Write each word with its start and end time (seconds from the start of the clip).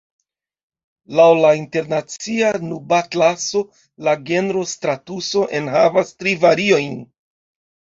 Laŭ 1.19 1.27
la 1.43 1.51
Internacia 1.59 2.49
Nubatlaso, 2.69 3.63
la 4.09 4.17
genro 4.31 4.65
stratuso 4.73 5.47
enhavas 5.61 6.13
tri 6.19 6.37
variojn. 6.49 7.01